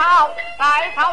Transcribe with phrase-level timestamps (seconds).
[0.00, 0.24] ข้าว
[0.60, 1.06] สายเท้า